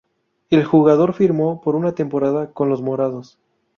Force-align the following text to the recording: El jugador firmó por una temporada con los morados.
El 0.49 0.65
jugador 0.65 1.13
firmó 1.13 1.61
por 1.61 1.75
una 1.75 1.91
temporada 1.93 2.49
con 2.53 2.69
los 2.69 2.81
morados. 2.81 3.37